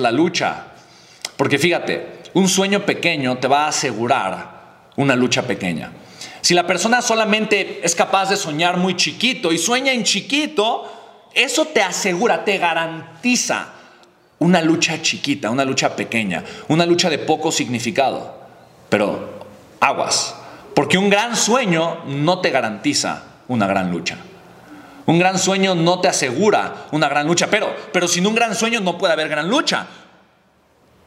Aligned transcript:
la 0.00 0.12
lucha. 0.12 0.66
Porque 1.36 1.58
fíjate, 1.58 2.20
un 2.34 2.46
sueño 2.46 2.86
pequeño 2.86 3.38
te 3.38 3.48
va 3.48 3.64
a 3.64 3.68
asegurar 3.70 4.90
una 4.94 5.16
lucha 5.16 5.42
pequeña. 5.42 5.90
Si 6.40 6.54
la 6.54 6.68
persona 6.68 7.02
solamente 7.02 7.80
es 7.82 7.96
capaz 7.96 8.30
de 8.30 8.36
soñar 8.36 8.76
muy 8.76 8.94
chiquito 8.94 9.50
y 9.50 9.58
sueña 9.58 9.90
en 9.90 10.04
chiquito, 10.04 11.28
eso 11.34 11.64
te 11.64 11.82
asegura, 11.82 12.44
te 12.44 12.58
garantiza 12.58 13.72
una 14.38 14.62
lucha 14.62 15.02
chiquita, 15.02 15.50
una 15.50 15.64
lucha 15.64 15.96
pequeña, 15.96 16.44
una 16.68 16.86
lucha 16.86 17.10
de 17.10 17.18
poco 17.18 17.50
significado. 17.50 18.38
Pero 18.88 19.48
aguas, 19.80 20.32
porque 20.76 20.96
un 20.96 21.10
gran 21.10 21.34
sueño 21.34 22.04
no 22.06 22.40
te 22.40 22.50
garantiza 22.50 23.24
una 23.48 23.66
gran 23.66 23.90
lucha. 23.90 24.16
Un 25.08 25.18
gran 25.18 25.38
sueño 25.38 25.74
no 25.74 26.00
te 26.00 26.08
asegura 26.08 26.86
una 26.92 27.08
gran 27.08 27.26
lucha, 27.26 27.46
pero, 27.50 27.74
pero 27.94 28.06
sin 28.06 28.26
un 28.26 28.34
gran 28.34 28.54
sueño 28.54 28.80
no 28.80 28.98
puede 28.98 29.14
haber 29.14 29.30
gran 29.30 29.48
lucha. 29.48 29.86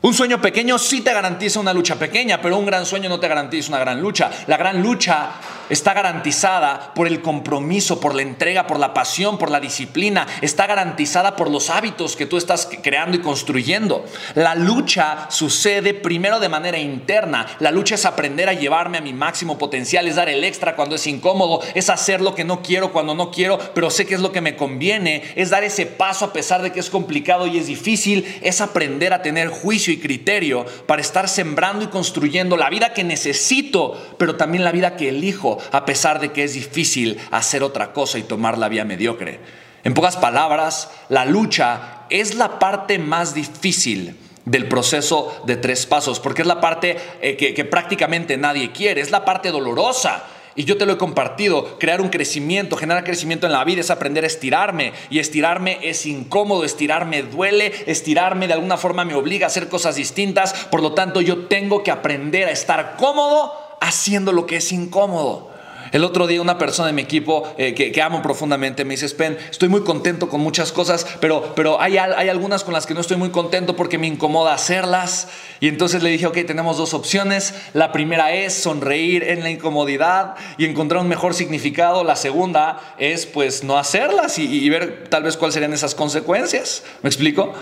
Un 0.00 0.14
sueño 0.14 0.40
pequeño 0.40 0.78
sí 0.78 1.02
te 1.02 1.12
garantiza 1.12 1.60
una 1.60 1.74
lucha 1.74 1.96
pequeña, 1.96 2.40
pero 2.40 2.56
un 2.56 2.64
gran 2.64 2.86
sueño 2.86 3.10
no 3.10 3.20
te 3.20 3.28
garantiza 3.28 3.68
una 3.68 3.80
gran 3.80 4.00
lucha. 4.00 4.30
La 4.46 4.56
gran 4.56 4.80
lucha 4.80 5.32
está 5.72 5.94
garantizada 5.94 6.92
por 6.94 7.06
el 7.06 7.22
compromiso, 7.22 7.98
por 7.98 8.14
la 8.14 8.20
entrega, 8.20 8.66
por 8.66 8.78
la 8.78 8.92
pasión, 8.92 9.38
por 9.38 9.50
la 9.50 9.58
disciplina, 9.58 10.26
está 10.42 10.66
garantizada 10.66 11.34
por 11.34 11.50
los 11.50 11.70
hábitos 11.70 12.14
que 12.14 12.26
tú 12.26 12.36
estás 12.36 12.68
creando 12.82 13.16
y 13.16 13.20
construyendo. 13.20 14.04
La 14.34 14.54
lucha 14.54 15.30
sucede 15.30 15.94
primero 15.94 16.40
de 16.40 16.50
manera 16.50 16.78
interna. 16.78 17.46
La 17.58 17.70
lucha 17.70 17.94
es 17.94 18.04
aprender 18.04 18.50
a 18.50 18.52
llevarme 18.52 18.98
a 18.98 19.00
mi 19.00 19.14
máximo 19.14 19.56
potencial, 19.56 20.06
es 20.06 20.16
dar 20.16 20.28
el 20.28 20.44
extra 20.44 20.76
cuando 20.76 20.96
es 20.96 21.06
incómodo, 21.06 21.62
es 21.74 21.88
hacer 21.88 22.20
lo 22.20 22.34
que 22.34 22.44
no 22.44 22.60
quiero 22.60 22.92
cuando 22.92 23.14
no 23.14 23.30
quiero, 23.30 23.58
pero 23.74 23.88
sé 23.88 24.04
que 24.06 24.14
es 24.14 24.20
lo 24.20 24.30
que 24.30 24.42
me 24.42 24.56
conviene, 24.56 25.22
es 25.36 25.48
dar 25.48 25.64
ese 25.64 25.86
paso 25.86 26.26
a 26.26 26.32
pesar 26.34 26.60
de 26.60 26.72
que 26.72 26.80
es 26.80 26.90
complicado 26.90 27.46
y 27.46 27.56
es 27.56 27.66
difícil, 27.66 28.38
es 28.42 28.60
aprender 28.60 29.14
a 29.14 29.22
tener 29.22 29.48
juicio 29.48 29.90
y 29.90 30.00
criterio 30.00 30.66
para 30.86 31.00
estar 31.00 31.30
sembrando 31.30 31.82
y 31.82 31.88
construyendo 31.88 32.58
la 32.58 32.68
vida 32.68 32.92
que 32.92 33.04
necesito, 33.04 34.14
pero 34.18 34.36
también 34.36 34.64
la 34.64 34.72
vida 34.72 34.96
que 34.96 35.08
elijo 35.08 35.61
a 35.70 35.84
pesar 35.84 36.20
de 36.20 36.32
que 36.32 36.44
es 36.44 36.54
difícil 36.54 37.18
hacer 37.30 37.62
otra 37.62 37.92
cosa 37.92 38.18
y 38.18 38.22
tomar 38.22 38.58
la 38.58 38.68
vía 38.68 38.84
mediocre. 38.84 39.40
En 39.84 39.94
pocas 39.94 40.16
palabras, 40.16 40.90
la 41.08 41.24
lucha 41.24 42.02
es 42.10 42.34
la 42.34 42.58
parte 42.58 42.98
más 42.98 43.34
difícil 43.34 44.16
del 44.44 44.68
proceso 44.68 45.42
de 45.46 45.56
tres 45.56 45.86
pasos, 45.86 46.20
porque 46.20 46.42
es 46.42 46.48
la 46.48 46.60
parte 46.60 46.96
eh, 47.20 47.36
que, 47.36 47.54
que 47.54 47.64
prácticamente 47.64 48.36
nadie 48.36 48.72
quiere, 48.72 49.00
es 49.00 49.10
la 49.10 49.24
parte 49.24 49.50
dolorosa. 49.50 50.24
Y 50.54 50.64
yo 50.64 50.76
te 50.76 50.84
lo 50.84 50.92
he 50.92 50.98
compartido, 50.98 51.78
crear 51.78 52.00
un 52.00 52.10
crecimiento, 52.10 52.76
generar 52.76 53.04
crecimiento 53.04 53.46
en 53.46 53.52
la 53.52 53.64
vida 53.64 53.80
es 53.80 53.90
aprender 53.90 54.24
a 54.24 54.26
estirarme. 54.26 54.92
Y 55.08 55.18
estirarme 55.18 55.78
es 55.82 56.04
incómodo, 56.04 56.64
estirarme 56.64 57.22
duele, 57.22 57.72
estirarme 57.86 58.46
de 58.46 58.52
alguna 58.52 58.76
forma 58.76 59.04
me 59.04 59.14
obliga 59.14 59.46
a 59.46 59.48
hacer 59.48 59.68
cosas 59.68 59.96
distintas. 59.96 60.52
Por 60.70 60.82
lo 60.82 60.92
tanto, 60.92 61.22
yo 61.22 61.46
tengo 61.46 61.82
que 61.82 61.90
aprender 61.90 62.48
a 62.48 62.52
estar 62.52 62.96
cómodo 62.96 63.54
haciendo 63.80 64.32
lo 64.32 64.44
que 64.44 64.56
es 64.56 64.72
incómodo. 64.72 65.51
El 65.92 66.04
otro 66.04 66.26
día 66.26 66.40
una 66.40 66.56
persona 66.56 66.86
de 66.86 66.94
mi 66.94 67.02
equipo 67.02 67.54
eh, 67.58 67.74
que, 67.74 68.02
amo 68.02 68.22
profundamente 68.22 68.84
me 68.86 68.94
dice, 68.94 69.06
Spen, 69.06 69.36
estoy 69.50 69.68
muy 69.68 69.82
contento 69.82 70.30
con 70.30 70.40
muchas 70.40 70.72
cosas, 70.72 71.06
pero, 71.20 71.52
pero 71.54 71.80
hay, 71.82 71.98
hay 71.98 72.30
algunas 72.30 72.64
con 72.64 72.72
las 72.72 72.86
que 72.86 72.94
no 72.94 73.02
estoy 73.02 73.18
muy 73.18 73.28
contento 73.28 73.76
porque 73.76 73.98
me 73.98 74.06
incomoda 74.06 74.54
hacerlas. 74.54 75.28
Y 75.60 75.68
entonces 75.68 76.02
le 76.02 76.08
dije, 76.08 76.26
ok, 76.26 76.38
tenemos 76.46 76.78
dos 76.78 76.94
opciones. 76.94 77.54
La 77.74 77.92
primera 77.92 78.32
es 78.32 78.54
sonreír 78.54 79.22
en 79.22 79.42
la 79.42 79.50
incomodidad 79.50 80.34
y 80.56 80.64
encontrar 80.64 81.02
un 81.02 81.08
mejor 81.08 81.34
significado. 81.34 82.04
La 82.04 82.16
segunda 82.16 82.80
es 82.98 83.26
pues 83.26 83.62
no 83.62 83.76
hacerlas 83.76 84.38
y, 84.38 84.44
y 84.44 84.68
ver 84.70 85.08
tal 85.10 85.24
vez 85.24 85.36
cuáles 85.36 85.52
serían 85.52 85.74
esas 85.74 85.94
consecuencias. 85.94 86.84
¿Me 87.02 87.10
explico? 87.10 87.52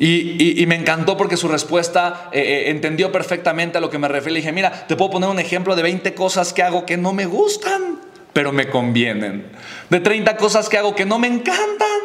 Y, 0.00 0.64
me 0.68 0.76
encantó 0.76 1.16
porque 1.16 1.36
su 1.36 1.48
respuesta 1.48 2.30
eh, 2.32 2.40
eh, 2.40 2.70
entendió 2.70 3.10
perfectamente 3.10 3.78
a 3.78 3.80
lo 3.80 3.90
que 3.90 3.98
me 3.98 4.06
refiero. 4.06 4.34
Le 4.34 4.40
dije, 4.40 4.52
mira, 4.52 4.86
te 4.86 4.94
puedo 4.94 5.10
poner 5.10 5.28
un 5.28 5.40
ejemplo 5.40 5.74
de 5.74 5.82
20 5.82 6.14
cosas 6.14 6.52
que 6.52 6.62
hago 6.62 6.86
que 6.86 6.96
no 6.96 7.12
me 7.12 7.26
gustan, 7.26 7.98
pero 8.32 8.52
me 8.52 8.68
convienen. 8.68 9.46
De 9.90 9.98
30 9.98 10.36
cosas 10.36 10.68
que 10.68 10.78
hago 10.78 10.94
que 10.94 11.04
no 11.04 11.18
me 11.18 11.26
encantan, 11.26 11.98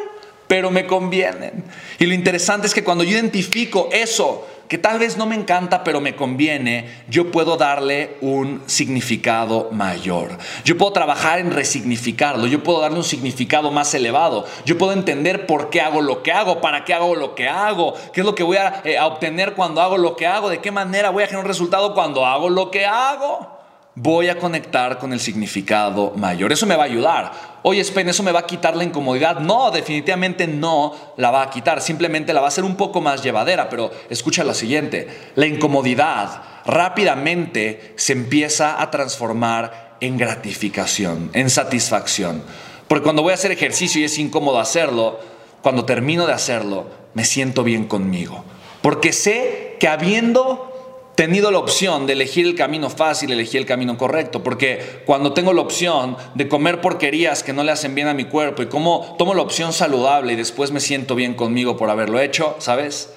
pero 0.47 0.71
me 0.71 0.87
convienen. 0.87 1.63
Y 1.99 2.07
lo 2.07 2.15
interesante 2.15 2.65
es 2.65 2.73
que 2.73 2.83
cuando 2.83 3.03
yo 3.03 3.11
identifico 3.11 3.89
eso, 3.91 4.47
que 4.67 4.77
tal 4.77 4.99
vez 4.99 5.17
no 5.17 5.25
me 5.25 5.35
encanta, 5.35 5.83
pero 5.83 6.01
me 6.01 6.15
conviene, 6.15 7.03
yo 7.07 7.31
puedo 7.31 7.57
darle 7.57 8.17
un 8.21 8.63
significado 8.65 9.69
mayor. 9.71 10.37
Yo 10.63 10.77
puedo 10.77 10.93
trabajar 10.93 11.39
en 11.39 11.51
resignificarlo, 11.51 12.47
yo 12.47 12.63
puedo 12.63 12.81
darle 12.81 12.97
un 12.97 13.03
significado 13.03 13.71
más 13.71 13.93
elevado, 13.93 14.45
yo 14.65 14.77
puedo 14.77 14.93
entender 14.93 15.45
por 15.45 15.69
qué 15.69 15.81
hago 15.81 16.01
lo 16.01 16.23
que 16.23 16.31
hago, 16.31 16.61
para 16.61 16.85
qué 16.85 16.93
hago 16.93 17.15
lo 17.15 17.35
que 17.35 17.47
hago, 17.47 17.93
qué 18.13 18.21
es 18.21 18.25
lo 18.25 18.35
que 18.35 18.43
voy 18.43 18.57
a, 18.57 18.81
eh, 18.83 18.99
obtener 18.99 19.53
cuando 19.53 19.81
hago 19.81 19.97
lo 19.97 20.15
que 20.15 20.27
hago, 20.27 20.49
de 20.49 20.59
qué 20.59 20.71
manera 20.71 21.09
voy 21.09 21.23
a 21.23 21.27
generar 21.27 21.45
un 21.45 21.49
resultado 21.49 21.93
cuando 21.93 22.25
hago 22.25 22.49
lo 22.49 22.71
que 22.71 22.85
hago 22.85 23.52
voy 23.95 24.29
a 24.29 24.39
conectar 24.39 24.97
con 24.97 25.13
el 25.13 25.19
significado 25.19 26.13
mayor. 26.15 26.51
Eso 26.51 26.65
me 26.65 26.75
va 26.75 26.83
a 26.83 26.87
ayudar. 26.87 27.31
Oye, 27.61 27.83
Spen, 27.83 28.09
¿eso 28.09 28.23
me 28.23 28.31
va 28.31 28.39
a 28.39 28.47
quitar 28.47 28.75
la 28.75 28.83
incomodidad? 28.83 29.39
No, 29.39 29.69
definitivamente 29.71 30.47
no 30.47 30.93
la 31.17 31.31
va 31.31 31.43
a 31.43 31.49
quitar. 31.49 31.81
Simplemente 31.81 32.33
la 32.33 32.41
va 32.41 32.47
a 32.47 32.49
hacer 32.49 32.63
un 32.63 32.75
poco 32.75 33.01
más 33.01 33.23
llevadera. 33.23 33.69
Pero 33.69 33.91
escucha 34.09 34.43
lo 34.43 34.53
siguiente. 34.53 35.31
La 35.35 35.45
incomodidad 35.45 36.41
rápidamente 36.65 37.93
se 37.95 38.13
empieza 38.13 38.81
a 38.81 38.89
transformar 38.89 39.97
en 39.99 40.17
gratificación, 40.17 41.29
en 41.33 41.49
satisfacción. 41.49 42.43
Porque 42.87 43.03
cuando 43.03 43.21
voy 43.21 43.31
a 43.31 43.35
hacer 43.35 43.51
ejercicio 43.51 44.01
y 44.01 44.05
es 44.05 44.17
incómodo 44.17 44.59
hacerlo, 44.59 45.19
cuando 45.61 45.85
termino 45.85 46.25
de 46.25 46.33
hacerlo, 46.33 46.87
me 47.13 47.25
siento 47.25 47.63
bien 47.63 47.85
conmigo. 47.85 48.43
Porque 48.81 49.13
sé 49.13 49.77
que 49.79 49.87
habiendo 49.87 50.72
tenido 51.15 51.51
la 51.51 51.59
opción 51.59 52.07
de 52.07 52.13
elegir 52.13 52.45
el 52.45 52.55
camino 52.55 52.89
fácil, 52.89 53.31
elegir 53.31 53.59
el 53.61 53.65
camino 53.65 53.97
correcto, 53.97 54.43
porque 54.43 55.01
cuando 55.05 55.33
tengo 55.33 55.53
la 55.53 55.61
opción 55.61 56.17
de 56.33 56.47
comer 56.47 56.81
porquerías 56.81 57.43
que 57.43 57.53
no 57.53 57.63
le 57.63 57.71
hacen 57.71 57.93
bien 57.93 58.07
a 58.07 58.13
mi 58.13 58.25
cuerpo 58.25 58.63
y 58.63 58.67
como 58.67 59.15
tomo 59.17 59.33
la 59.33 59.43
opción 59.43 59.73
saludable 59.73 60.33
y 60.33 60.37
después 60.37 60.71
me 60.71 60.79
siento 60.79 61.15
bien 61.15 61.35
conmigo 61.35 61.77
por 61.77 61.89
haberlo 61.89 62.19
hecho, 62.19 62.55
¿sabes? 62.59 63.13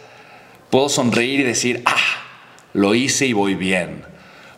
Puedo 0.71 0.89
sonreír 0.89 1.41
y 1.41 1.45
decir, 1.45 1.83
ah, 1.87 1.97
lo 2.75 2.95
hice 2.95 3.27
y 3.27 3.33
voy 3.33 3.55
bien. 3.55 4.05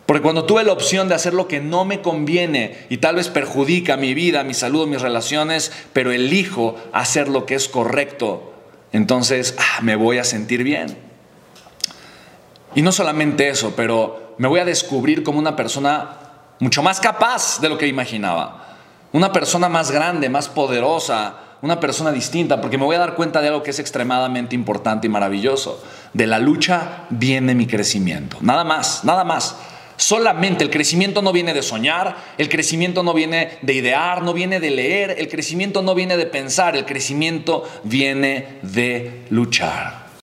Porque 0.05 0.23
cuando 0.23 0.45
tuve 0.45 0.63
la 0.63 0.73
opción 0.73 1.07
de 1.07 1.15
hacer 1.15 1.33
lo 1.33 1.47
que 1.47 1.61
no 1.61 1.85
me 1.85 2.01
conviene 2.01 2.87
y 2.89 2.97
tal 2.97 3.15
vez 3.15 3.29
perjudica 3.29 3.95
mi 3.95 4.15
vida, 4.15 4.43
mi 4.43 4.55
salud, 4.55 4.87
mis 4.87 5.01
relaciones, 5.01 5.71
pero 5.93 6.11
elijo 6.11 6.75
hacer 6.91 7.29
lo 7.29 7.45
que 7.45 7.53
es 7.53 7.69
correcto, 7.69 8.53
entonces 8.91 9.55
ah, 9.59 9.81
me 9.81 9.95
voy 9.95 10.17
a 10.17 10.23
sentir 10.23 10.63
bien. 10.63 11.08
Y 12.75 12.81
no 12.81 12.91
solamente 12.91 13.49
eso, 13.49 13.73
pero 13.75 14.35
me 14.37 14.47
voy 14.47 14.59
a 14.59 14.65
descubrir 14.65 15.23
como 15.23 15.39
una 15.39 15.55
persona 15.55 16.17
mucho 16.59 16.83
más 16.83 16.99
capaz 16.99 17.59
de 17.61 17.69
lo 17.69 17.77
que 17.77 17.87
imaginaba. 17.87 18.77
Una 19.11 19.31
persona 19.31 19.69
más 19.69 19.91
grande, 19.91 20.29
más 20.29 20.49
poderosa, 20.49 21.35
una 21.61 21.79
persona 21.79 22.11
distinta, 22.11 22.61
porque 22.61 22.77
me 22.77 22.85
voy 22.85 22.95
a 22.95 22.99
dar 22.99 23.15
cuenta 23.15 23.41
de 23.41 23.47
algo 23.47 23.63
que 23.63 23.71
es 23.71 23.79
extremadamente 23.79 24.55
importante 24.55 25.07
y 25.07 25.09
maravilloso. 25.09 25.83
De 26.13 26.27
la 26.27 26.39
lucha 26.39 27.05
viene 27.09 27.55
mi 27.55 27.65
crecimiento. 27.65 28.37
Nada 28.41 28.63
más, 28.63 29.03
nada 29.03 29.23
más. 29.23 29.55
Solamente 29.97 30.63
el 30.63 30.69
crecimiento 30.69 31.21
no 31.21 31.33
viene 31.33 31.53
de 31.53 31.61
soñar, 31.61 32.15
el 32.37 32.47
crecimiento 32.47 33.03
no 33.03 33.13
viene 33.13 33.57
de 33.61 33.73
idear, 33.73 34.21
no 34.21 34.33
viene 34.33 34.61
de 34.61 34.71
leer, 34.71 35.15
el 35.17 35.27
crecimiento 35.27 35.81
no 35.81 35.93
viene 35.93 36.15
de 36.15 36.25
pensar, 36.25 36.77
el 36.77 36.85
crecimiento 36.85 37.67
viene 37.83 38.59
de 38.61 39.25
luchar. 39.29 40.08